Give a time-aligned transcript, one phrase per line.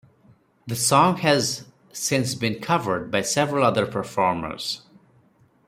[0.65, 4.81] The song has since been covered by several other performers.